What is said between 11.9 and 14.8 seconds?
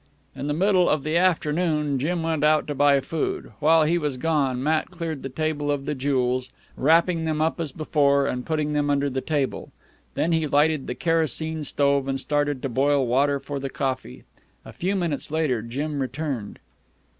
and started to boil water for the coffee. A